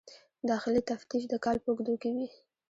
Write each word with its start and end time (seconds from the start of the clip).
داخلي 0.49 0.81
تفتیش 0.91 1.23
د 1.29 1.33
کال 1.45 1.57
په 1.63 1.67
اوږدو 1.71 1.93
کې 2.01 2.09
وي. 2.15 2.27